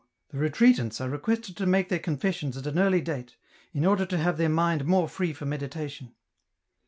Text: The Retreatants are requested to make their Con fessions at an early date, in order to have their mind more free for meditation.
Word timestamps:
The 0.29 0.39
Retreatants 0.39 0.99
are 0.99 1.11
requested 1.11 1.55
to 1.57 1.67
make 1.67 1.89
their 1.89 1.99
Con 1.99 2.17
fessions 2.17 2.57
at 2.57 2.65
an 2.65 2.79
early 2.79 3.01
date, 3.01 3.35
in 3.71 3.85
order 3.85 4.07
to 4.07 4.17
have 4.17 4.37
their 4.39 4.49
mind 4.49 4.85
more 4.85 5.07
free 5.07 5.31
for 5.31 5.45
meditation. 5.45 6.15